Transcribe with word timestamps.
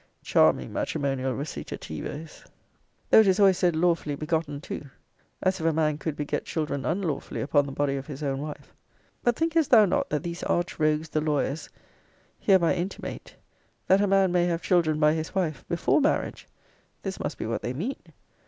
Charming 0.23 0.73
matrimonial 0.73 1.33
recitativoes! 1.35 2.45
though 3.11 3.19
it 3.19 3.27
is 3.27 3.39
always 3.39 3.59
said 3.59 3.75
lawfully 3.75 4.15
begotten 4.15 4.59
too 4.59 4.89
as 5.43 5.59
if 5.59 5.65
a 5.67 5.71
man 5.73 5.99
could 5.99 6.15
beget 6.15 6.43
children 6.45 6.85
unlawfully 6.87 7.39
upon 7.39 7.67
the 7.67 7.71
body 7.71 7.95
of 7.97 8.07
his 8.07 8.23
own 8.23 8.41
wife. 8.41 8.73
But 9.23 9.35
thinkest 9.35 9.69
thou 9.69 9.85
not 9.85 10.09
that 10.09 10.23
these 10.23 10.41
arch 10.41 10.79
rogues 10.79 11.09
the 11.09 11.21
lawyers 11.21 11.69
hereby 12.39 12.73
intimate, 12.73 13.35
that 13.85 14.01
a 14.01 14.07
man 14.07 14.31
may 14.31 14.45
have 14.45 14.63
children 14.63 14.99
by 14.99 15.13
his 15.13 15.35
wife 15.35 15.63
before 15.67 16.01
marriage? 16.01 16.47
This 17.03 17.19
must 17.19 17.37
be 17.37 17.45
what 17.45 17.61
they 17.61 17.71
mean. 17.73 17.97